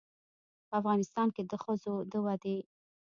[0.67, 2.57] په افغانستان کې د ښځو د ودې